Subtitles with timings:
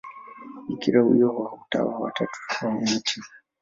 [0.67, 3.09] Bikira huyo wa Utawa wa Tatu wa Mt.